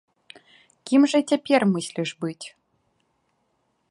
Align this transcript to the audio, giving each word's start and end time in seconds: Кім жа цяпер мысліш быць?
Кім 0.91 1.01
жа 1.11 1.19
цяпер 1.33 1.61
мысліш 1.75 2.09
быць? 2.25 2.45